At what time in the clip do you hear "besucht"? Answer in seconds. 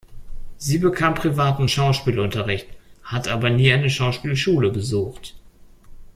4.71-5.35